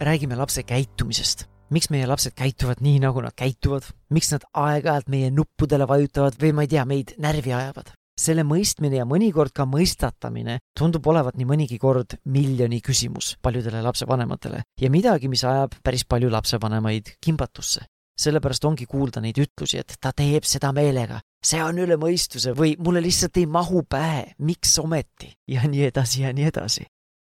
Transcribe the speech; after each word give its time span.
räägime 0.00 0.36
lapse 0.36 0.62
käitumisest. 0.62 1.44
miks 1.70 1.86
meie 1.90 2.06
lapsed 2.06 2.34
käituvad 2.34 2.80
nii, 2.82 2.98
nagu 2.98 3.20
nad 3.22 3.34
käituvad, 3.38 3.84
miks 4.10 4.32
nad 4.32 4.42
aeg-ajalt 4.58 5.06
meie 5.06 5.28
nuppudele 5.30 5.86
vajutavad 5.86 6.34
või 6.40 6.50
ma 6.52 6.64
ei 6.66 6.70
tea, 6.72 6.84
meid 6.84 7.14
närvi 7.18 7.52
ajavad. 7.52 7.92
selle 8.20 8.42
mõistmine 8.44 8.98
ja 8.98 9.04
mõnikord 9.08 9.52
ka 9.54 9.64
mõistatamine 9.64 10.58
tundub 10.76 11.06
olevat 11.06 11.38
nii 11.38 11.46
mõnigi 11.46 11.78
kord 11.78 12.18
miljoni 12.24 12.80
küsimus 12.80 13.36
paljudele 13.42 13.80
lapsevanematele. 13.82 14.60
Ja 14.80 14.90
midagi, 14.90 15.28
mis 15.28 15.44
ajab 15.44 15.78
päris 15.82 16.04
palju 16.04 16.30
lapsevanemaid 16.30 17.16
kimbatusse. 17.20 17.86
Sellepärast 18.20 18.64
ongi 18.64 18.86
kuulda 18.86 19.20
neid 19.20 19.38
ütlusi, 19.38 19.78
et 19.78 19.96
ta 20.00 20.12
teeb 20.12 20.44
seda 20.44 20.72
meelega, 20.72 21.20
see 21.44 21.62
on 21.64 21.78
üle 21.78 21.96
mõistuse 21.96 22.52
või 22.52 22.76
mulle 22.78 23.00
lihtsalt 23.00 23.36
ei 23.36 23.46
mahu 23.46 23.82
pähe, 23.88 24.34
miks 24.38 24.78
ometi? 24.78 25.32
Ja 25.48 25.64
nii 25.64 25.86
edasi 25.88 26.22
ja 26.22 26.32
nii 26.32 26.44
edasi 26.52 26.84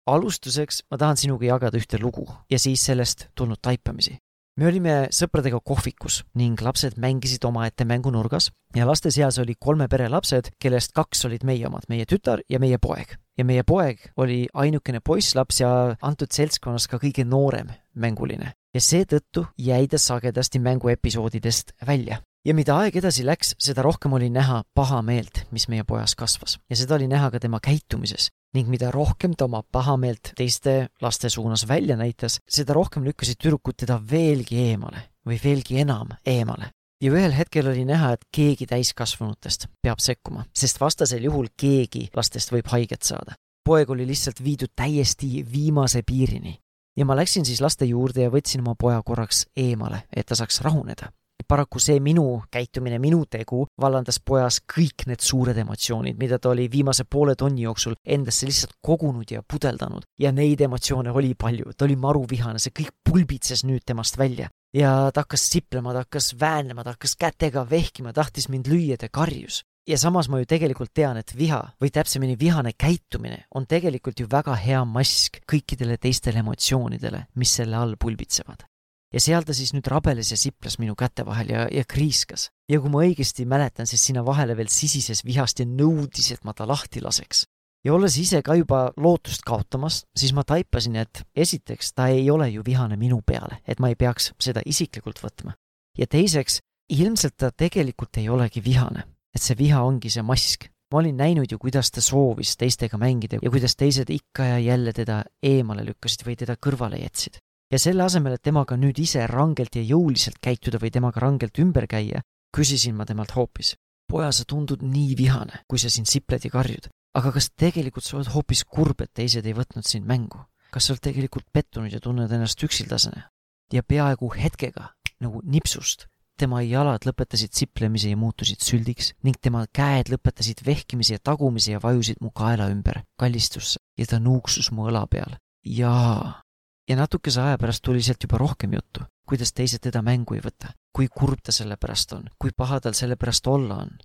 alustuseks 0.08 0.86
ma 0.92 0.98
tahan 0.98 1.20
sinuga 1.20 1.46
jagada 1.46 1.80
ühte 1.80 2.00
lugu 2.02 2.26
ja 2.52 2.60
siis 2.60 2.86
sellest 2.86 3.28
tulnud 3.36 3.60
taipamisi. 3.62 4.18
me 4.58 4.68
olime 4.68 4.94
sõpradega 5.14 5.60
kohvikus 5.62 6.24
ning 6.36 6.62
lapsed 6.62 6.98
mängisid 6.98 7.44
omaette 7.46 7.86
mängunurgas 7.86 8.50
ja 8.76 8.88
laste 8.88 9.12
seas 9.12 9.38
oli 9.38 9.56
kolme 9.60 9.88
pere 9.88 10.10
lapsed, 10.10 10.50
kellest 10.60 10.96
kaks 10.98 11.26
olid 11.26 11.44
meie 11.44 11.68
omad, 11.68 11.86
meie 11.90 12.06
tütar 12.06 12.42
ja 12.50 12.60
meie 12.60 12.78
poeg. 12.78 13.18
ja 13.38 13.46
meie 13.46 13.64
poeg 13.64 14.00
oli 14.18 14.48
ainukene 14.54 15.00
poisslaps 15.00 15.60
ja 15.62 15.96
antud 16.02 16.32
seltskonnas 16.32 16.88
ka 16.88 16.98
kõige 16.98 17.26
noorem 17.26 17.70
mänguline 17.94 18.54
ja 18.74 18.82
seetõttu 18.82 19.46
jäi 19.58 19.88
ta 19.88 19.98
sagedasti 19.98 20.60
mänguepisoodidest 20.60 21.74
välja 21.88 22.22
ja 22.46 22.56
mida 22.56 22.78
aeg 22.80 22.96
edasi 22.96 23.26
läks, 23.28 23.56
seda 23.60 23.84
rohkem 23.84 24.14
oli 24.14 24.30
näha 24.32 24.64
pahameelt, 24.74 25.46
mis 25.52 25.68
meie 25.68 25.84
pojas 25.84 26.16
kasvas 26.16 26.58
ja 26.70 26.76
seda 26.80 26.96
oli 26.96 27.08
näha 27.12 27.32
ka 27.32 27.40
tema 27.44 27.60
käitumises 27.60 28.32
ning 28.56 28.70
mida 28.72 28.92
rohkem 28.92 29.36
ta 29.38 29.46
oma 29.46 29.62
pahameelt 29.72 30.32
teiste 30.38 30.88
laste 31.02 31.30
suunas 31.30 31.68
välja 31.68 31.98
näitas, 31.98 32.40
seda 32.50 32.74
rohkem 32.74 33.04
lükkasid 33.04 33.40
tüdrukud 33.44 33.78
teda 33.78 34.00
veelgi 34.12 34.60
eemale 34.72 35.04
või 35.28 35.40
veelgi 35.44 35.82
enam 35.84 36.16
eemale. 36.26 36.72
ja 37.04 37.12
ühel 37.12 37.34
hetkel 37.36 37.68
oli 37.68 37.86
näha, 37.86 38.14
et 38.14 38.24
keegi 38.34 38.66
täiskasvanutest 38.66 39.68
peab 39.82 40.00
sekkuma, 40.00 40.46
sest 40.54 40.80
vastasel 40.82 41.24
juhul 41.24 41.52
keegi 41.58 42.08
lastest 42.16 42.52
võib 42.52 42.72
haiget 42.72 43.04
saada. 43.04 43.36
poeg 43.64 43.90
oli 43.90 44.08
lihtsalt 44.08 44.44
viidud 44.44 44.72
täiesti 44.76 45.46
viimase 45.52 46.02
piirini 46.04 46.58
ja 46.98 47.06
ma 47.06 47.16
läksin 47.16 47.46
siis 47.46 47.62
laste 47.62 47.86
juurde 47.86 48.22
ja 48.22 48.30
võtsin 48.30 48.62
oma 48.62 48.76
poja 48.76 49.02
korraks 49.04 49.46
eemale, 49.56 50.04
et 50.16 50.26
ta 50.26 50.36
saaks 50.36 50.62
rahuneda 50.62 51.12
paraku 51.48 51.80
see 51.80 52.00
minu 52.04 52.26
käitumine, 52.52 53.00
minu 53.00 53.24
tegu 53.30 53.64
vallandas 53.82 54.20
pojas 54.20 54.60
kõik 54.74 55.08
need 55.08 55.24
suured 55.24 55.58
emotsioonid, 55.58 56.18
mida 56.20 56.40
ta 56.40 56.52
oli 56.52 56.68
viimase 56.72 57.06
poole 57.10 57.36
tonni 57.36 57.64
jooksul 57.66 57.96
endasse 58.06 58.50
lihtsalt 58.50 58.78
kogunud 58.82 59.32
ja 59.32 59.44
pudeldanud. 59.44 60.04
ja 60.20 60.32
neid 60.32 60.62
emotsioone 60.62 61.12
oli 61.12 61.34
palju, 61.34 61.74
ta 61.78 61.86
oli 61.86 61.96
maruvihane, 61.96 62.60
see 62.60 62.76
kõik 62.76 62.92
pulbitses 63.04 63.64
nüüd 63.64 63.86
temast 63.86 64.18
välja. 64.18 64.50
ja 64.74 65.12
ta 65.14 65.24
hakkas 65.24 65.50
siplema, 65.50 65.94
ta 65.94 66.06
hakkas 66.06 66.36
väänlema, 66.40 66.84
ta 66.84 66.96
hakkas 66.96 67.16
kätega 67.16 67.70
vehkima, 67.70 68.14
tahtis 68.14 68.50
mind 68.50 68.68
lüüa, 68.68 68.98
ta 68.98 69.10
karjus 69.10 69.64
ja 69.88 69.98
samas 69.98 70.28
ma 70.30 70.40
ju 70.42 70.46
tegelikult 70.46 70.92
tean, 70.94 71.18
et 71.18 71.32
viha 71.38 71.62
või 71.82 71.92
täpsemini 71.96 72.36
vihane 72.40 72.74
käitumine 72.78 73.46
on 73.56 73.66
tegelikult 73.66 74.20
ju 74.20 74.28
väga 74.32 74.56
hea 74.60 74.84
mask 74.86 75.40
kõikidele 75.48 75.98
teistele 75.98 76.44
emotsioonidele, 76.44 77.28
mis 77.36 77.56
selle 77.56 77.78
all 77.80 77.96
pulbitsevad 78.00 78.68
ja 79.14 79.24
seal 79.24 79.46
ta 79.48 79.56
siis 79.56 79.74
nüüd 79.76 79.88
rabeles 79.92 80.32
ja 80.34 80.38
siplas 80.40 80.78
minu 80.82 80.96
käte 81.00 81.26
vahel 81.26 81.52
ja, 81.54 81.66
ja 81.72 81.84
kriiskas. 81.88 82.50
ja 82.70 82.80
kui 82.82 82.92
ma 82.92 83.04
õigesti 83.06 83.48
mäletan, 83.48 83.88
siis 83.88 84.04
sinna 84.04 84.26
vahele 84.26 84.58
veel 84.58 84.72
sisises 84.72 85.24
vihast 85.26 85.62
ja 85.64 85.68
nõudis, 85.68 86.32
et 86.34 86.44
ma 86.44 86.54
ta 86.54 86.68
lahti 86.68 87.02
laseks. 87.02 87.46
ja 87.86 87.94
olles 87.94 88.18
ise 88.20 88.42
ka 88.44 88.56
juba 88.56 88.92
lootust 88.98 89.46
kaotamas, 89.48 90.04
siis 90.18 90.34
ma 90.34 90.44
taipasin, 90.44 90.96
et 90.96 91.24
esiteks 91.36 91.94
ta 91.94 92.10
ei 92.12 92.30
ole 92.32 92.50
ju 92.50 92.64
vihane 92.66 92.98
minu 92.98 93.22
peale, 93.26 93.62
et 93.68 93.80
ma 93.80 93.90
ei 93.90 93.96
peaks 93.96 94.34
seda 94.40 94.62
isiklikult 94.66 95.24
võtma. 95.24 95.56
ja 95.98 96.08
teiseks, 96.08 96.60
ilmselt 96.90 97.38
ta 97.38 97.52
tegelikult 97.52 98.18
ei 98.18 98.30
olegi 98.30 98.64
vihane, 98.64 99.08
et 99.36 99.42
see 99.42 99.56
viha 99.58 99.84
ongi 99.84 100.10
see 100.10 100.24
mask. 100.24 100.68
ma 100.92 101.00
olin 101.00 101.18
näinud 101.18 101.52
ju, 101.52 101.58
kuidas 101.60 101.92
ta 101.92 102.02
soovis 102.02 102.58
teistega 102.58 102.98
mängida 102.98 103.40
ja 103.42 103.50
kuidas 103.52 103.76
teised 103.76 104.10
ikka 104.10 104.44
ja 104.44 104.60
jälle 104.60 104.94
teda 104.94 105.24
eemale 105.44 105.84
lükkasid 105.84 106.24
või 106.24 106.36
teda 106.40 106.56
kõrvale 106.56 107.00
jätsid 107.04 107.40
ja 107.72 107.80
selle 107.80 108.04
asemel, 108.04 108.38
et 108.38 108.44
temaga 108.44 108.78
nüüd 108.80 109.00
ise 109.02 109.26
rangelt 109.28 109.76
ja 109.76 109.84
jõuliselt 109.84 110.40
käituda 110.44 110.80
või 110.82 110.92
temaga 110.94 111.24
rangelt 111.24 111.60
ümber 111.60 111.88
käia, 111.88 112.24
küsisin 112.56 112.96
ma 112.96 113.06
temalt 113.06 113.36
hoopis. 113.36 113.76
poja, 114.08 114.32
sa 114.32 114.46
tundud 114.48 114.82
nii 114.82 115.16
vihane, 115.20 115.64
kui 115.68 115.80
sa 115.80 115.90
siin 115.90 116.06
sipled 116.06 116.46
ja 116.46 116.52
karjud. 116.52 116.90
aga 117.14 117.32
kas 117.32 117.50
tegelikult 117.52 118.06
sa 118.06 118.18
oled 118.18 118.32
hoopis 118.34 118.64
kurb, 118.64 119.02
et 119.02 119.14
teised 119.14 119.46
ei 119.46 119.54
võtnud 119.54 119.86
sind 119.86 120.06
mängu? 120.06 120.46
kas 120.72 120.86
sa 120.86 120.94
oled 120.94 121.04
tegelikult 121.04 121.48
pettunud 121.54 121.92
ja 121.92 122.00
tunned 122.00 122.32
ennast 122.32 122.64
üksildasena? 122.64 123.30
ja 123.74 123.84
peaaegu 123.84 124.32
hetkega, 124.32 124.94
nagu 125.20 125.42
nipsust, 125.44 126.08
tema 126.38 126.62
jalad 126.62 127.04
lõpetasid 127.04 127.52
siplemise 127.58 128.12
ja 128.14 128.18
muutusid 128.18 128.62
süldiks 128.64 129.12
ning 129.26 129.40
tema 129.42 129.66
käed 129.74 130.12
lõpetasid 130.14 130.64
vehkimise 130.66 131.18
ja 131.18 131.24
tagumise 131.24 131.74
ja 131.74 131.82
vajusid 131.84 132.22
mu 132.22 132.32
kaela 132.32 132.70
ümber 132.72 133.02
kallistusse 133.20 133.82
ja 133.98 134.06
ta 134.06 134.20
nuuksus 134.20 134.72
mu 134.72 134.88
õla 134.88 135.04
peal. 135.10 135.36
jaa, 135.66 136.42
ja 136.90 136.96
natukese 136.96 137.42
aja 137.42 137.58
pärast 137.58 137.84
tuli 137.84 138.02
sealt 138.04 138.24
juba 138.24 138.40
rohkem 138.42 138.74
juttu, 138.74 139.06
kuidas 139.28 139.54
teised 139.54 139.84
teda 139.84 140.02
mängu 140.02 140.38
ei 140.38 140.44
võta, 140.44 140.74
kui 140.96 141.10
kurb 141.12 141.42
ta 141.44 141.56
selle 141.56 141.78
pärast 141.78 142.14
on, 142.16 142.28
kui 142.40 142.54
paha 142.56 142.80
tal 142.84 142.96
selle 142.98 143.16
pärast 143.16 143.48
olla 143.48 143.82
on. 143.84 143.98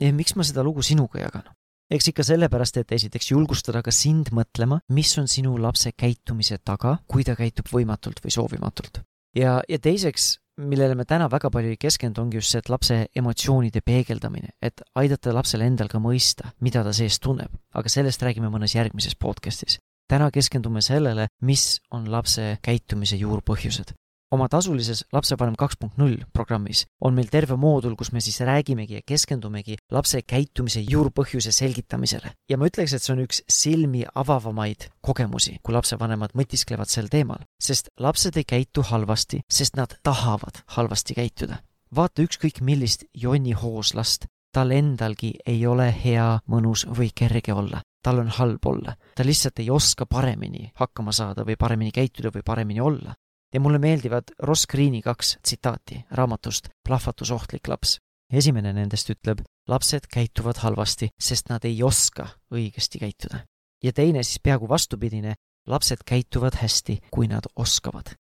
ja 0.00 0.12
miks 0.14 0.36
ma 0.36 0.46
seda 0.46 0.62
lugu 0.62 0.82
sinuga 0.82 1.20
jagan? 1.20 1.48
eks 1.90 2.10
ikka 2.12 2.24
sellepärast, 2.24 2.76
et 2.76 2.92
esiteks 2.92 3.30
julgustada 3.32 3.82
ka 3.82 3.92
sind 3.94 4.28
mõtlema, 4.36 4.80
mis 4.92 5.14
on 5.18 5.28
sinu 5.28 5.56
lapse 5.58 5.92
käitumise 5.96 6.58
taga, 6.64 6.98
kui 7.08 7.24
ta 7.24 7.36
käitub 7.36 7.70
võimatult 7.72 8.20
või 8.24 8.34
soovimatult. 8.34 9.00
ja, 9.36 9.58
ja 9.68 9.78
teiseks, 9.78 10.36
millele 10.58 10.94
me 10.94 11.06
täna 11.08 11.30
väga 11.30 11.50
palju 11.50 11.72
ei 11.72 11.80
keskendu, 11.80 12.22
ongi 12.22 12.38
just 12.38 12.52
see, 12.52 12.62
et 12.62 12.68
lapse 12.68 13.00
emotsioonide 13.16 13.80
peegeldamine, 13.80 14.54
et 14.62 14.82
aidata 14.94 15.32
lapsel 15.32 15.64
endal 15.64 15.88
ka 15.88 15.98
mõista, 16.02 16.52
mida 16.60 16.84
ta 16.84 16.92
sees 16.92 17.18
tunneb. 17.18 17.50
aga 17.74 17.88
sellest 17.88 18.22
räägime 18.22 18.52
mõnes 18.52 18.76
järgmises 18.76 19.16
podcastis 19.16 19.78
täna 20.08 20.30
keskendume 20.32 20.82
sellele, 20.82 21.28
mis 21.42 21.80
on 21.90 22.10
lapse 22.12 22.58
käitumise 22.62 23.16
juurpõhjused. 23.16 23.94
oma 24.30 24.44
tasulises 24.48 25.04
Lapsevanem 25.12 25.54
kaks 25.56 25.78
punkt 25.80 25.96
null 25.96 26.18
programmis 26.32 26.82
on 27.00 27.14
meil 27.14 27.30
terve 27.32 27.56
moodul, 27.56 27.94
kus 27.96 28.12
me 28.12 28.20
siis 28.20 28.40
räägimegi 28.40 28.94
ja 28.94 29.00
keskendumegi 29.06 29.76
lapse 29.90 30.20
käitumise 30.22 30.80
juurpõhjuse 30.90 31.52
selgitamisele. 31.52 32.32
ja 32.50 32.58
ma 32.58 32.66
ütleks, 32.66 32.94
et 32.94 33.02
see 33.02 33.12
on 33.12 33.24
üks 33.24 33.42
silmi 33.48 34.04
avavamaid 34.14 34.90
kogemusi, 35.00 35.58
kui 35.62 35.74
lapsevanemad 35.74 36.34
mõtisklevad 36.34 36.88
sel 36.88 37.08
teemal, 37.08 37.44
sest 37.60 37.88
lapsed 37.98 38.36
ei 38.36 38.44
käitu 38.44 38.82
halvasti, 38.82 39.40
sest 39.50 39.76
nad 39.76 39.96
tahavad 40.02 40.62
halvasti 40.76 41.14
käituda 41.14 41.62
vaata 41.94 42.22
ükskõik 42.22 42.60
millist 42.60 43.04
jonnihooslast, 43.14 44.26
tal 44.52 44.70
endalgi 44.70 45.34
ei 45.46 45.66
ole 45.66 45.88
hea, 46.04 46.38
mõnus 46.46 46.84
või 46.84 47.10
kerge 47.14 47.52
olla 47.52 47.80
tal 48.02 48.18
on 48.18 48.28
halb 48.28 48.66
olla, 48.66 48.96
ta 49.14 49.26
lihtsalt 49.26 49.58
ei 49.58 49.70
oska 49.70 50.06
paremini 50.06 50.70
hakkama 50.74 51.12
saada 51.12 51.44
või 51.46 51.56
paremini 51.58 51.92
käituda 51.92 52.30
või 52.34 52.42
paremini 52.44 52.80
olla. 52.80 53.14
ja 53.54 53.60
mulle 53.60 53.78
meeldivad 53.78 54.34
Ross 54.38 54.66
Greeni 54.66 55.02
kaks 55.02 55.38
tsitaati 55.42 56.04
raamatust 56.10 56.68
Plahvatusohtlik 56.88 57.68
laps. 57.68 57.98
esimene 58.32 58.72
nendest 58.72 59.10
ütleb, 59.10 59.40
lapsed 59.68 60.06
käituvad 60.12 60.56
halvasti, 60.56 61.08
sest 61.20 61.48
nad 61.48 61.64
ei 61.64 61.82
oska 61.82 62.28
õigesti 62.54 62.98
käituda. 62.98 63.44
ja 63.84 63.92
teine 63.92 64.22
siis 64.22 64.40
peaaegu 64.42 64.68
vastupidine, 64.68 65.34
lapsed 65.66 66.04
käituvad 66.06 66.54
hästi, 66.62 67.00
kui 67.10 67.28
nad 67.28 67.44
oskavad. 67.56 68.14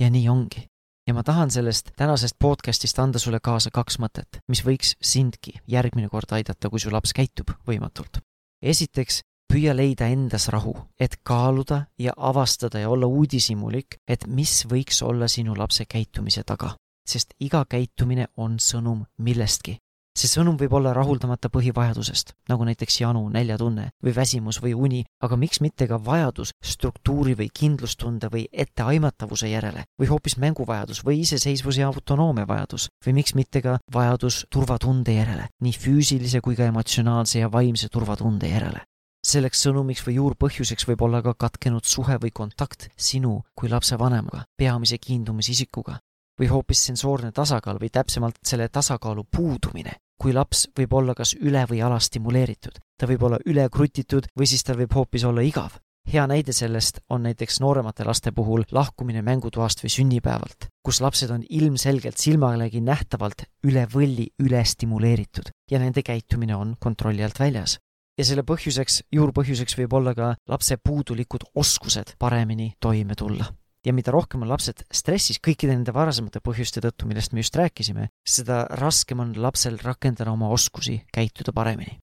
ja 0.00 0.10
nii 0.10 0.28
ongi 0.28 0.66
ja 1.06 1.14
ma 1.14 1.22
tahan 1.22 1.50
sellest 1.50 1.90
tänasest 1.96 2.36
podcastist 2.38 2.98
anda 2.98 3.18
sulle 3.18 3.40
kaasa 3.40 3.70
kaks 3.70 3.98
mõtet, 3.98 4.38
mis 4.48 4.64
võiks 4.64 4.94
sindki 5.02 5.58
järgmine 5.66 6.08
kord 6.08 6.30
aidata, 6.30 6.70
kui 6.70 6.80
su 6.80 6.92
laps 6.92 7.12
käitub 7.12 7.50
võimatult 7.66 8.22
esiteks, 8.62 9.20
püüa 9.52 9.74
leida 9.76 10.08
endas 10.08 10.48
rahu, 10.48 10.74
et 11.00 11.18
kaaluda 11.22 11.86
ja 11.98 12.14
avastada 12.16 12.80
ja 12.80 12.88
olla 12.90 13.06
uudishimulik, 13.06 13.98
et 14.08 14.26
mis 14.26 14.62
võiks 14.70 15.02
olla 15.04 15.28
sinu 15.28 15.56
lapse 15.58 15.84
käitumise 15.84 16.44
taga. 16.44 16.76
sest 17.08 17.34
iga 17.40 17.64
käitumine 17.68 18.28
on 18.36 18.58
sõnum 18.62 19.00
millestki. 19.18 19.78
See 20.18 20.28
sõnum 20.28 20.58
võib 20.60 20.74
olla 20.76 20.92
rahuldamata 20.96 21.48
põhivajadusest, 21.52 22.34
nagu 22.50 22.66
näiteks 22.68 23.00
janu, 23.00 23.22
näljatunne 23.32 23.88
või 24.04 24.14
väsimus 24.16 24.60
või 24.62 24.74
uni, 24.76 25.00
aga 25.24 25.38
miks 25.40 25.62
mitte 25.64 25.88
ka 25.88 25.98
vajadus 26.04 26.52
struktuuri 26.60 27.34
või 27.38 27.48
kindlustunde 27.48 28.28
või 28.32 28.44
etteaimatavuse 28.52 29.48
järele 29.48 29.86
või 30.00 30.10
hoopis 30.12 30.36
mänguvajadus 30.42 31.02
või 31.06 31.22
iseseisvuse 31.24 31.80
ja 31.80 31.88
autonoomia 31.88 32.46
vajadus 32.48 32.88
või 33.06 33.16
miks 33.22 33.34
mitte 33.38 33.64
ka 33.64 33.78
vajadus 33.92 34.44
turvatunde 34.52 35.16
järele, 35.16 35.48
nii 35.64 35.72
füüsilise 35.72 36.44
kui 36.44 36.56
ka 36.56 36.68
emotsionaalse 36.68 37.40
ja 37.40 37.52
vaimse 37.52 37.88
turvatunde 37.88 38.52
järele. 38.52 38.84
Selleks 39.22 39.60
sõnumiks 39.62 40.02
või 40.02 40.16
juurpõhjuseks 40.18 40.88
võib 40.88 41.04
olla 41.06 41.20
ka 41.22 41.36
katkenud 41.38 41.86
suhe 41.86 42.18
või 42.18 42.32
kontakt 42.34 42.88
sinu 42.98 43.36
kui 43.54 43.70
lapsevanemaga, 43.70 44.44
peamise 44.58 44.98
kiindumisisikuga 44.98 46.00
või 46.42 46.50
hoopis 46.50 46.80
sensoorne 46.88 47.30
tasakaal 47.32 47.78
või 47.78 47.92
täpsemalt 47.94 48.40
selle 48.46 48.66
tasakaalu 48.68 49.24
puudumine, 49.30 49.94
kui 50.18 50.34
laps 50.34 50.66
võib 50.78 50.96
olla 50.98 51.14
kas 51.14 51.36
üle 51.38 51.62
või 51.70 51.82
alastimuleeritud, 51.86 52.80
ta 52.98 53.06
võib 53.06 53.22
olla 53.28 53.38
ülekrutitud 53.46 54.26
või 54.38 54.50
siis 54.50 54.66
tal 54.66 54.80
võib 54.80 54.94
hoopis 54.98 55.24
olla 55.24 55.46
igav. 55.46 55.78
hea 56.12 56.26
näide 56.26 56.52
sellest 56.52 56.98
on 57.14 57.22
näiteks 57.22 57.60
nooremate 57.60 58.04
laste 58.04 58.32
puhul 58.32 58.64
lahkumine 58.72 59.22
mängutoast 59.22 59.84
või 59.84 59.90
sünnipäevalt, 59.94 60.66
kus 60.82 61.00
lapsed 61.00 61.30
on 61.30 61.44
ilmselgelt 61.48 62.18
silmalegi 62.18 62.80
nähtavalt 62.80 63.46
üle 63.62 63.86
võlli 63.94 64.26
ülestimuleeritud 64.42 65.54
ja 65.70 65.78
nende 65.78 66.02
käitumine 66.02 66.56
on 66.56 66.74
kontrolli 66.78 67.22
alt 67.22 67.38
väljas. 67.38 67.78
Ja 68.18 68.24
selle 68.24 68.42
põhjuseks, 68.42 69.02
juurpõhjuseks 69.12 69.78
võib 69.78 69.92
olla 69.92 70.14
ka 70.14 70.34
lapse 70.48 70.76
puudulikud 70.76 71.52
oskused 71.54 72.16
paremini 72.18 72.72
toime 72.80 73.14
tulla 73.14 73.46
ja 73.86 73.92
mida 73.92 74.12
rohkem 74.14 74.44
on 74.44 74.50
lapsed 74.52 74.84
stressis 74.92 75.40
kõikide 75.42 75.74
nende 75.74 75.94
varasemate 75.94 76.42
põhjuste 76.44 76.82
tõttu, 76.84 77.08
millest 77.08 77.32
me 77.32 77.42
just 77.42 77.56
rääkisime, 77.58 78.08
seda 78.24 78.64
raskem 78.80 79.22
on 79.24 79.34
lapsel 79.36 79.78
rakendada 79.82 80.32
oma 80.32 80.50
oskusi 80.54 81.02
käituda 81.12 81.52
paremini. 81.52 81.98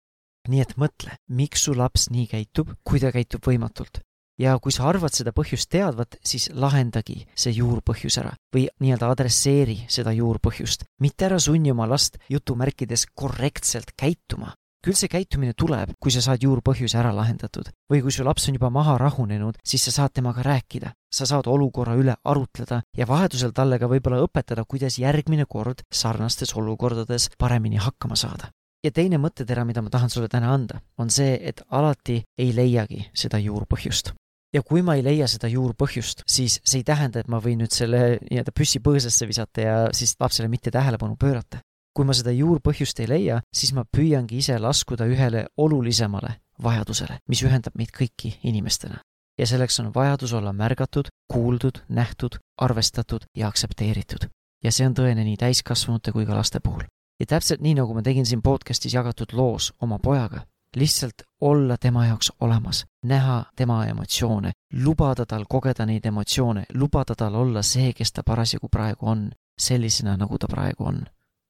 nii 0.49 0.61
et 0.61 0.77
mõtle, 0.81 1.15
miks 1.29 1.67
su 1.67 1.75
laps 1.77 2.07
nii 2.09 2.27
käitub, 2.27 2.71
kui 2.83 2.99
ta 2.99 3.11
käitub 3.11 3.43
võimatult. 3.45 4.01
ja 4.39 4.57
kui 4.59 4.71
sa 4.71 4.87
arvad 4.87 5.13
seda 5.13 5.31
põhjust 5.35 5.69
teadvat, 5.69 6.15
siis 6.23 6.49
lahendagi 6.53 7.27
see 7.35 7.51
juurpõhjus 7.51 8.17
ära 8.21 8.33
või 8.55 8.69
nii-öelda 8.79 9.09
adresseeri 9.11 9.85
seda 9.89 10.11
juurpõhjust, 10.15 10.85
mitte 11.01 11.25
ära 11.25 11.39
sunni 11.39 11.71
oma 11.71 11.87
last 11.87 12.17
jutumärkides 12.29 13.05
korrektselt 13.13 13.91
käituma, 13.97 14.53
küll 14.85 14.95
see 14.95 15.11
käitumine 15.11 15.53
tuleb, 15.57 15.91
kui 15.99 16.11
sa 16.13 16.21
saad 16.23 16.43
juurpõhjuse 16.43 16.99
ära 16.99 17.11
lahendatud 17.15 17.71
või 17.91 18.01
kui 18.03 18.13
su 18.15 18.23
laps 18.23 18.47
on 18.49 18.55
juba 18.55 18.69
maha 18.73 18.97
rahunenud, 19.01 19.59
siis 19.65 19.83
sa 19.87 19.95
saad 19.95 20.15
temaga 20.15 20.43
rääkida, 20.45 20.93
sa 21.11 21.27
saad 21.29 21.49
olukorra 21.51 21.97
üle 21.99 22.15
arutleda 22.23 22.81
ja 22.97 23.07
vajadusel 23.09 23.51
talle 23.55 23.79
ka 23.79 23.89
võib-olla 23.91 24.21
õpetada, 24.23 24.63
kuidas 24.67 24.99
järgmine 25.01 25.45
kord 25.49 25.83
sarnastes 25.91 26.55
olukordades 26.55 27.29
paremini 27.37 27.81
hakkama 27.81 28.15
saada. 28.15 28.53
ja 28.83 28.91
teine 28.95 29.17
mõttetera, 29.19 29.65
mida 29.67 29.81
ma 29.83 29.89
tahan 29.91 30.09
sulle 30.09 30.29
täna 30.31 30.53
anda, 30.53 30.79
on 30.97 31.09
see, 31.11 31.35
et 31.43 31.59
alati 31.69 32.21
ei 32.39 32.53
leiagi 32.55 33.09
seda 33.13 33.37
juurpõhjust. 33.37 34.13
Ja 34.55 34.61
kui 34.63 34.81
ma 34.81 34.95
ei 34.95 35.03
leia 35.03 35.27
seda 35.27 35.49
juurpõhjust, 35.51 36.23
siis 36.25 36.61
see 36.63 36.79
ei 36.79 36.85
tähenda, 36.87 37.19
et 37.19 37.27
ma 37.27 37.41
võin 37.43 37.59
nüüd 37.59 37.75
selle 37.75 38.21
nii-öelda 38.29 38.55
püssi 38.55 38.79
põõsasse 38.79 39.27
visata 39.27 39.61
ja 39.61 39.75
siis 39.91 40.15
lapsele 40.19 40.47
mitte 40.47 40.71
tähelepanu 40.71 41.19
pöörata 41.19 41.59
kui 41.99 42.07
ma 42.07 42.13
seda 42.15 42.31
juurpõhjust 42.31 43.01
ei 43.03 43.09
leia, 43.11 43.37
siis 43.51 43.73
ma 43.75 43.81
püüangi 43.83 44.37
ise 44.39 44.53
laskuda 44.55 45.03
ühele 45.11 45.41
olulisemale 45.59 46.37
vajadusele, 46.63 47.17
mis 47.27 47.41
ühendab 47.43 47.75
meid 47.75 47.91
kõiki 47.91 48.37
inimestena. 48.47 49.01
ja 49.39 49.47
selleks 49.47 49.79
on 49.79 49.91
vajadus 49.95 50.33
olla 50.33 50.53
märgatud, 50.53 51.09
kuuldud, 51.33 51.81
nähtud, 51.89 52.37
arvestatud 52.57 53.25
ja 53.35 53.47
aktsepteeritud. 53.47 54.29
ja 54.63 54.71
see 54.71 54.87
on 54.87 54.95
tõene 54.95 55.27
nii 55.27 55.35
täiskasvanute 55.43 56.11
kui 56.15 56.25
ka 56.25 56.39
laste 56.39 56.63
puhul. 56.63 56.87
ja 57.19 57.25
täpselt 57.25 57.59
nii, 57.59 57.75
nagu 57.81 57.93
ma 57.93 58.01
tegin 58.01 58.25
siin 58.25 58.41
podcastis 58.41 58.93
jagatud 58.93 59.33
loos 59.33 59.73
oma 59.81 59.99
pojaga, 59.99 60.45
lihtsalt 60.75 61.27
olla 61.41 61.77
tema 61.77 62.05
jaoks 62.05 62.31
olemas, 62.39 62.85
näha 63.03 63.43
tema 63.55 63.85
emotsioone, 63.85 64.51
lubada 64.73 65.25
tal 65.25 65.43
kogeda 65.49 65.85
neid 65.85 66.05
emotsioone, 66.05 66.63
lubada 66.73 67.15
tal 67.15 67.35
olla 67.35 67.61
see, 67.61 67.91
kes 67.93 68.11
ta 68.11 68.23
parasjagu 68.23 68.69
praegu 68.71 69.05
on, 69.05 69.31
sellisena, 69.59 70.17
nagu 70.17 70.37
ta 70.37 70.47
praegu 70.47 70.83
on 70.85 71.03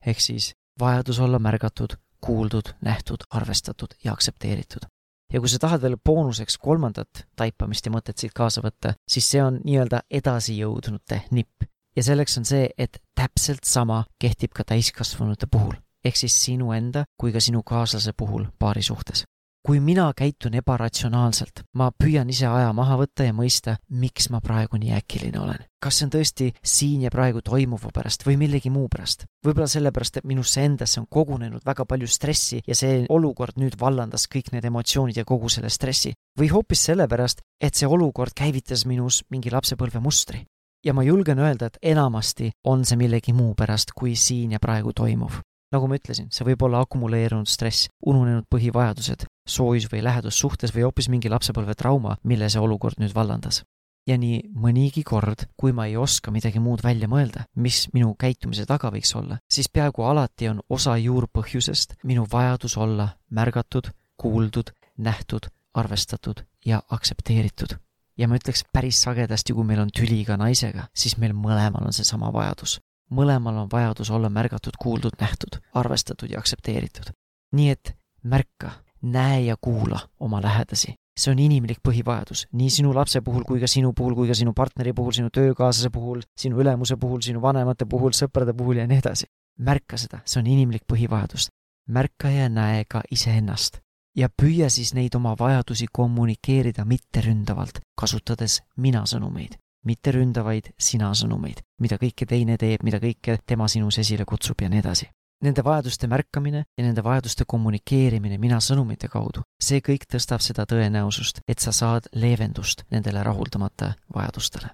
ehk 0.05 0.21
siis 0.21 0.53
vajadus 0.79 1.19
olla 1.19 1.39
märgatud, 1.39 1.95
kuuldud, 2.21 2.73
nähtud, 2.81 3.25
arvestatud 3.29 3.95
ja 4.03 4.13
aktsepteeritud. 4.13 4.87
ja 5.33 5.39
kui 5.39 5.49
sa 5.49 5.59
tahad 5.59 5.81
veel 5.81 5.97
boonuseks 6.05 6.57
kolmandat 6.57 7.25
taipamist 7.35 7.85
ja 7.85 7.91
mõtet 7.91 8.17
siit 8.17 8.33
kaasa 8.33 8.61
võtta, 8.65 8.93
siis 9.07 9.29
see 9.31 9.43
on 9.43 9.59
nii-öelda 9.63 10.01
edasijõudnute 10.09 11.21
nipp. 11.31 11.63
ja 11.95 12.03
selleks 12.03 12.37
on 12.37 12.45
see, 12.45 12.69
et 12.77 13.01
täpselt 13.15 13.63
sama 13.63 14.05
kehtib 14.19 14.53
ka 14.53 14.63
täiskasvanute 14.63 15.47
puhul, 15.51 15.75
ehk 16.05 16.15
siis 16.15 16.43
sinu 16.43 16.71
enda 16.71 17.05
kui 17.17 17.31
ka 17.31 17.39
sinu 17.39 17.63
kaaslase 17.63 18.13
puhul 18.17 18.47
paari 18.59 18.81
suhtes 18.81 19.25
kui 19.65 19.79
mina 19.83 20.07
käitun 20.15 20.55
ebaratsionaalselt, 20.55 21.63
ma 21.75 21.89
püüan 21.91 22.29
ise 22.31 22.47
aja 22.47 22.71
maha 22.73 22.95
võtta 23.01 23.25
ja 23.27 23.33
mõista, 23.35 23.75
miks 23.89 24.29
ma 24.31 24.39
praegu 24.43 24.79
nii 24.79 24.93
äkiline 24.95 25.39
olen. 25.39 25.65
kas 25.79 25.95
see 25.99 26.05
on 26.07 26.11
tõesti 26.11 26.47
siin 26.63 27.03
ja 27.05 27.09
praegu 27.11 27.41
toimuva 27.41 27.91
pärast 27.95 28.25
või 28.27 28.37
millegi 28.39 28.69
muu 28.69 28.87
pärast? 28.91 29.25
võib-olla 29.45 29.67
sellepärast, 29.67 30.17
et 30.17 30.27
minusse 30.27 30.63
endasse 30.63 30.99
on 30.99 31.07
kogunenud 31.09 31.65
väga 31.65 31.85
palju 31.85 32.07
stressi 32.07 32.61
ja 32.67 32.75
see 32.75 33.05
olukord 33.09 33.59
nüüd 33.59 33.75
vallandas 33.79 34.27
kõik 34.27 34.53
need 34.53 34.65
emotsioonid 34.65 35.17
ja 35.17 35.25
kogu 35.25 35.49
selle 35.49 35.69
stressi. 35.69 36.13
või 36.39 36.49
hoopis 36.51 36.85
sellepärast, 36.91 37.41
et 37.61 37.75
see 37.75 37.87
olukord 37.87 38.33
käivitas 38.35 38.85
minus 38.85 39.23
mingi 39.29 39.51
lapsepõlve 39.51 39.99
mustri. 39.99 40.45
ja 40.85 40.93
ma 40.93 41.03
julgen 41.03 41.39
öelda, 41.39 41.65
et 41.65 41.77
enamasti 41.81 42.51
on 42.63 42.85
see 42.85 42.97
millegi 42.97 43.33
muu 43.33 43.53
pärast 43.55 43.91
kui 43.91 44.15
siin 44.15 44.51
ja 44.51 44.59
praegu 44.59 44.93
toimuv 44.93 45.41
nagu 45.73 45.89
ma 45.89 45.97
ütlesin, 45.99 46.29
see 46.33 46.45
võib 46.47 46.63
olla 46.65 46.83
akumuleerunud 46.83 47.49
stress, 47.49 47.89
ununenud 48.05 48.47
põhivajadused, 48.51 49.25
soojus 49.47 49.89
või 49.91 50.03
lähedus 50.05 50.39
suhtes 50.41 50.73
või 50.75 50.87
hoopis 50.87 51.09
mingi 51.13 51.31
lapsepõlvetrauma, 51.31 52.17
mille 52.23 52.49
see 52.49 52.61
olukord 52.61 53.01
nüüd 53.01 53.15
vallandas. 53.15 53.63
ja 54.09 54.15
nii 54.17 54.55
mõnigi 54.57 55.03
kord, 55.05 55.43
kui 55.59 55.69
ma 55.75 55.85
ei 55.85 55.97
oska 55.99 56.31
midagi 56.33 56.57
muud 56.59 56.81
välja 56.81 57.05
mõelda, 57.07 57.43
mis 57.55 57.83
minu 57.93 58.15
käitumise 58.17 58.65
taga 58.65 58.89
võiks 58.89 59.11
olla, 59.13 59.37
siis 59.51 59.69
peaaegu 59.69 60.01
alati 60.01 60.47
on 60.49 60.63
osa 60.69 60.95
juurpõhjusest 60.97 61.93
minu 62.03 62.25
vajadus 62.31 62.77
olla 62.77 63.09
märgatud, 63.29 63.91
kuuldud, 64.17 64.71
nähtud, 64.97 65.51
arvestatud 65.73 66.41
ja 66.65 66.81
aktsepteeritud 66.89 67.77
ja 68.17 68.27
ma 68.27 68.39
ütleks 68.39 68.65
päris 68.73 69.03
sagedasti, 69.03 69.53
kui 69.53 69.67
meil 69.67 69.83
on 69.83 69.93
tüli 69.93 70.23
ka 70.25 70.37
naisega, 70.37 70.89
siis 70.95 71.17
meil 71.17 71.35
mõlemal 71.37 71.85
on 71.85 71.93
seesama 71.93 72.33
vajadus 72.33 72.79
mõlemal 73.09 73.57
on 73.63 73.69
vajadus 73.71 74.09
olla 74.11 74.29
märgatud, 74.29 74.77
kuuldud, 74.79 75.17
nähtud, 75.21 75.59
arvestatud 75.73 76.29
ja 76.29 76.39
aktsepteeritud. 76.39 77.11
nii 77.51 77.69
et 77.69 77.95
märka, 78.23 78.71
näe 79.01 79.41
ja 79.41 79.55
kuula 79.61 79.99
oma 80.19 80.41
lähedasi. 80.41 80.93
see 81.19 81.31
on 81.31 81.39
inimlik 81.39 81.79
põhivajadus 81.87 82.45
nii 82.51 82.69
sinu 82.69 82.93
lapse 82.95 83.21
puhul 83.21 83.43
kui 83.43 83.59
ka 83.59 83.67
sinu 83.67 83.91
puhul 83.93 84.15
kui 84.15 84.27
ka 84.27 84.33
sinu 84.33 84.53
partneri 84.53 84.93
puhul, 84.93 85.11
sinu 85.11 85.29
töökaaslase 85.29 85.89
puhul, 85.89 86.21
sinu 86.37 86.61
ülemuse 86.61 86.95
puhul, 86.95 87.21
sinu 87.21 87.41
vanemate 87.41 87.85
puhul, 87.85 88.11
sõprade 88.11 88.53
puhul 88.53 88.77
ja 88.77 88.87
nii 88.87 88.97
edasi. 88.97 89.25
märka 89.59 89.97
seda, 89.97 90.21
see 90.25 90.39
on 90.39 90.47
inimlik 90.47 90.83
põhivajadus. 90.87 91.49
märka 91.87 92.29
ja 92.29 92.49
näe 92.49 92.85
ka 92.85 93.01
iseennast 93.11 93.79
ja 94.15 94.29
püüa 94.41 94.69
siis 94.69 94.93
neid 94.93 95.15
oma 95.15 95.35
vajadusi 95.39 95.85
kommunikeerida 95.91 96.85
mitteründavalt, 96.85 97.79
kasutades 97.95 98.61
mina 98.77 99.03
sõnumeid 99.05 99.57
mitte 99.85 100.11
ründavaid 100.11 100.73
sina 100.79 101.11
sõnumeid, 101.15 101.63
mida 101.79 101.97
kõike 102.01 102.27
teine 102.27 102.57
teeb, 102.59 102.83
mida 102.83 102.99
kõike 102.99 103.39
tema 103.45 103.67
sinus 103.67 103.99
esile 104.01 104.25
kutsub 104.27 104.61
ja 104.61 104.69
nii 104.69 104.81
edasi. 104.83 105.09
Nende 105.43 105.63
vajaduste 105.63 106.07
märkamine 106.11 106.65
ja 106.77 106.83
nende 106.83 107.03
vajaduste 107.03 107.45
kommunikeerimine 107.47 108.37
mina 108.37 108.57
sõnumite 108.59 109.07
kaudu, 109.07 109.45
see 109.61 109.79
kõik 109.79 110.03
tõstab 110.11 110.43
seda 110.43 110.65
tõenäosust, 110.67 111.39
et 111.47 111.63
sa 111.63 111.71
saad 111.71 112.09
leevendust 112.11 112.83
nendele 112.91 113.23
rahuldamata 113.23 113.93
vajadustele. 114.15 114.73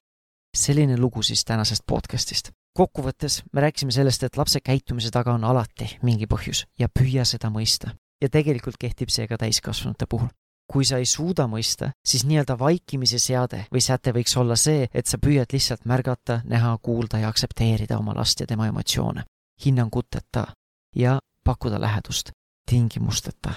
selline 0.55 0.97
lugu 0.97 1.21
siis 1.21 1.43
tänasest 1.45 1.83
podcastist. 1.85 2.51
kokkuvõttes 2.73 3.43
me 3.53 3.61
rääkisime 3.61 3.91
sellest, 3.91 4.23
et 4.23 4.37
lapse 4.37 4.59
käitumise 4.59 5.11
taga 5.11 5.33
on 5.33 5.43
alati 5.43 5.97
mingi 6.01 6.25
põhjus 6.25 6.65
ja 6.79 6.87
püüa 6.99 7.25
seda 7.25 7.49
mõista. 7.49 7.95
ja 8.21 8.29
tegelikult 8.29 8.77
kehtib 8.79 9.09
see 9.09 9.27
ka 9.27 9.37
täiskasvanute 9.37 10.05
puhul 10.09 10.29
kui 10.71 10.85
sa 10.85 10.97
ei 10.97 11.05
suuda 11.05 11.45
mõista, 11.47 11.91
siis 12.05 12.25
nii-öelda 12.25 12.57
vaikimise 12.59 13.19
seade 13.19 13.65
või 13.73 13.81
säte 13.81 14.13
võiks 14.15 14.35
olla 14.39 14.55
see, 14.55 14.87
et 14.93 15.07
sa 15.07 15.17
püüad 15.21 15.53
lihtsalt 15.53 15.85
märgata, 15.85 16.41
näha, 16.45 16.77
kuulda 16.81 17.21
ja 17.21 17.29
aktsepteerida 17.29 17.97
oma 17.97 18.15
last 18.15 18.39
ja 18.39 18.47
tema 18.47 18.67
emotsioone, 18.67 19.23
hinnanguteta 19.65 20.47
ja 20.95 21.19
pakkuda 21.43 21.81
lähedust 21.81 22.31
tingimusteta. 22.69 23.53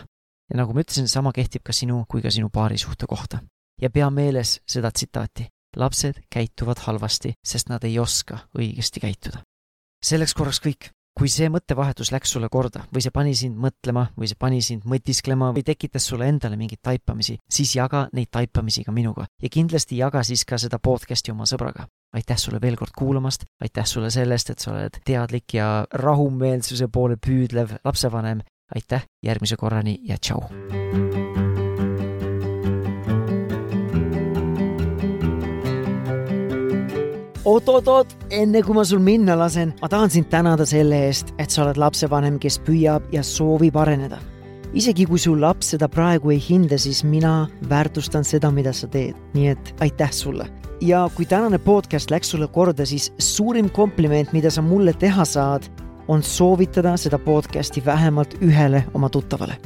ja 0.50 0.56
nagu 0.56 0.72
ma 0.72 0.80
ütlesin, 0.80 1.08
sama 1.08 1.32
kehtib 1.32 1.62
ka 1.64 1.72
sinu 1.72 2.04
kui 2.08 2.22
ka 2.22 2.30
sinu 2.30 2.50
paarisuhte 2.52 3.06
kohta. 3.06 3.40
ja 3.82 3.90
pea 3.90 4.10
meeles 4.10 4.60
seda 4.68 4.90
tsitaati, 4.90 5.48
lapsed 5.76 6.20
käituvad 6.30 6.78
halvasti, 6.78 7.32
sest 7.46 7.68
nad 7.68 7.84
ei 7.84 7.98
oska 7.98 8.38
õigesti 8.58 9.00
käituda. 9.00 9.42
selleks 10.04 10.34
korraks 10.34 10.60
kõik 10.60 10.90
kui 11.18 11.30
see 11.32 11.48
mõttevahetus 11.50 12.12
läks 12.14 12.30
sulle 12.34 12.48
korda 12.52 12.84
või 12.94 13.02
see 13.02 13.12
pani 13.14 13.34
sind 13.38 13.58
mõtlema 13.58 14.06
või 14.14 14.30
see 14.30 14.38
pani 14.38 14.60
sind 14.62 14.86
mõtisklema 14.88 15.50
või 15.56 15.64
tekitas 15.66 16.06
sulle 16.06 16.28
endale 16.30 16.56
mingeid 16.60 16.80
taipamisi, 16.84 17.38
siis 17.50 17.74
jaga 17.74 18.06
neid 18.14 18.30
taipamisi 18.30 18.84
ka 18.86 18.94
minuga 18.94 19.26
ja 19.42 19.50
kindlasti 19.50 19.98
jaga 19.98 20.22
siis 20.26 20.46
ka 20.46 20.60
seda 20.62 20.78
podcast'i 20.78 21.34
oma 21.34 21.48
sõbraga. 21.50 21.88
aitäh 22.14 22.38
sulle 22.38 22.60
veel 22.62 22.76
kord 22.76 22.94
kuulamast, 22.96 23.44
aitäh 23.60 23.86
sulle 23.86 24.10
sellest, 24.10 24.50
et 24.50 24.58
sa 24.58 24.72
oled 24.72 25.00
teadlik 25.04 25.54
ja 25.54 25.86
rahumeelsuse 25.92 26.88
poole 26.88 27.16
püüdlev 27.16 27.78
lapsevanem. 27.84 28.40
aitäh, 28.74 29.04
järgmise 29.22 29.56
korrani 29.56 29.98
ja 30.04 30.16
tšau. 30.18 31.27
Oot-oot-oot, 37.58 38.12
enne 38.30 38.60
kui 38.62 38.76
ma 38.76 38.84
sul 38.86 39.00
minna 39.02 39.34
lasen, 39.38 39.72
ma 39.82 39.88
tahan 39.90 40.12
sind 40.12 40.28
tänada 40.30 40.66
selle 40.68 41.00
eest, 41.08 41.32
et 41.42 41.50
sa 41.50 41.64
oled 41.64 41.78
lapsevanem, 41.80 42.38
kes 42.38 42.60
püüab 42.66 43.06
ja 43.14 43.24
soovib 43.26 43.76
areneda. 43.76 44.18
isegi 44.76 45.06
kui 45.08 45.18
su 45.18 45.32
laps 45.34 45.72
seda 45.72 45.88
praegu 45.88 46.30
ei 46.30 46.38
hinda, 46.38 46.76
siis 46.78 47.00
mina 47.04 47.48
väärtustan 47.70 48.24
seda, 48.24 48.50
mida 48.52 48.72
sa 48.72 48.86
teed, 48.86 49.16
nii 49.34 49.48
et 49.54 49.72
aitäh 49.80 50.12
sulle. 50.12 50.46
ja 50.80 51.08
kui 51.14 51.26
tänane 51.26 51.58
podcast 51.58 52.10
läks 52.10 52.30
sulle 52.30 52.46
korda, 52.48 52.86
siis 52.86 53.12
suurim 53.18 53.70
kompliment, 53.70 54.32
mida 54.32 54.50
sa 54.50 54.62
mulle 54.62 54.92
teha 54.92 55.24
saad, 55.24 55.66
on 56.08 56.22
soovitada 56.22 56.96
seda 56.96 57.18
podcasti 57.18 57.84
vähemalt 57.84 58.38
ühele 58.42 58.84
oma 58.94 59.08
tuttavale. 59.08 59.56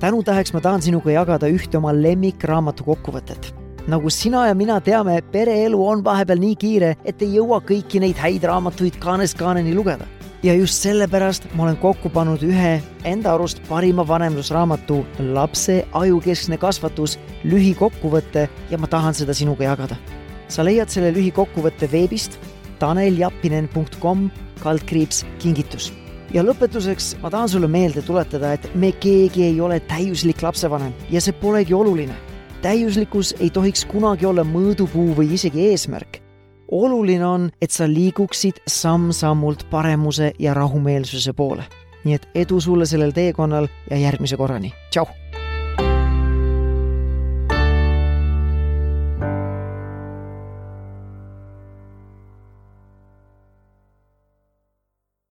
tänutäheks 0.00 0.52
ma 0.52 0.60
tahan 0.60 0.82
sinuga 0.82 1.10
jagada 1.10 1.46
ühte 1.46 1.76
oma 1.76 1.92
lemmikraamatu 1.92 2.84
kokkuvõtet 2.84 3.63
nagu 3.86 4.10
sina 4.10 4.46
ja 4.48 4.54
mina 4.56 4.78
teame, 4.80 5.18
pereelu 5.32 5.78
on 5.86 6.04
vahepeal 6.04 6.40
nii 6.40 6.56
kiire, 6.60 6.94
et 7.04 7.22
ei 7.22 7.36
jõua 7.36 7.60
kõiki 7.64 8.00
neid 8.00 8.20
häid 8.20 8.46
raamatuid 8.48 8.96
kaanest 9.02 9.38
kaaneni 9.38 9.74
lugeda. 9.74 10.06
ja 10.44 10.52
just 10.54 10.82
sellepärast 10.84 11.46
ma 11.56 11.62
olen 11.64 11.76
kokku 11.80 12.10
pannud 12.12 12.42
ühe 12.44 12.80
enda 13.08 13.32
arust 13.32 13.62
parima 13.68 14.04
vanemlusraamatu 14.08 14.98
Lapse 15.32 15.86
ajukeskne 15.92 16.58
kasvatus 16.60 17.18
lühikokkuvõte 17.44 18.48
ja 18.70 18.78
ma 18.78 18.86
tahan 18.86 19.14
seda 19.14 19.34
sinuga 19.34 19.64
jagada. 19.64 19.96
sa 20.48 20.64
leiad 20.64 20.88
selle 20.88 21.12
lühikokkuvõtte 21.12 21.90
veebist 21.92 22.38
taneljappinen.com 22.78 24.30
kaldkriips 24.62 25.24
kingitus 25.38 25.92
ja 26.32 26.42
lõpetuseks 26.42 27.16
ma 27.22 27.30
tahan 27.30 27.48
sulle 27.48 27.68
meelde 27.68 28.02
tuletada, 28.02 28.52
et 28.52 28.74
me 28.74 28.92
keegi 28.92 29.44
ei 29.44 29.60
ole 29.60 29.80
täiuslik 29.80 30.42
lapsevanem 30.42 30.92
ja 31.10 31.20
see 31.20 31.32
polegi 31.32 31.74
oluline 31.74 32.33
täiuslikkus 32.64 33.34
ei 33.40 33.50
tohiks 33.50 33.82
kunagi 33.84 34.24
olla 34.26 34.40
mõõdupuu 34.48 35.12
või 35.18 35.34
isegi 35.36 35.66
eesmärk. 35.68 36.22
oluline 36.72 37.26
on, 37.26 37.50
et 37.60 37.70
sa 37.70 37.84
liiguksid 37.84 38.62
samm-sammult 38.66 39.66
paremuse 39.70 40.32
ja 40.38 40.54
rahumeelsuse 40.54 41.32
poole. 41.32 41.64
nii 42.04 42.14
et 42.14 42.28
edu 42.34 42.60
sulle 42.60 42.86
sellel 42.86 43.12
teekonnal 43.12 43.68
ja 43.90 43.96
järgmise 43.96 44.36
korrani, 44.36 44.72
tšau! 44.90 45.23